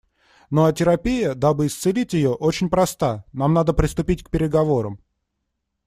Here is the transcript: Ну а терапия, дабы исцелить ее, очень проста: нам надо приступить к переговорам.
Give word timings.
Ну 0.49 0.63
а 0.65 0.73
терапия, 0.73 1.35
дабы 1.35 1.67
исцелить 1.67 2.13
ее, 2.15 2.31
очень 2.31 2.71
проста: 2.71 3.23
нам 3.33 3.53
надо 3.53 3.71
приступить 3.71 4.23
к 4.23 4.31
переговорам. 4.31 4.99